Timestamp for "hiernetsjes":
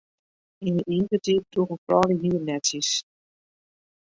2.25-2.89